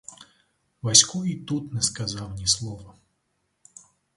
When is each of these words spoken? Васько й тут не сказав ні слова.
Васько 0.81 1.25
й 1.25 1.35
тут 1.39 1.73
не 1.73 1.81
сказав 1.81 2.33
ні 2.35 2.47
слова. 2.47 2.95